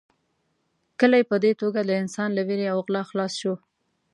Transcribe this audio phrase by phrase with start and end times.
[0.99, 3.53] کلی په دې توګه له انسان له وېرې او غلا خلاص شو.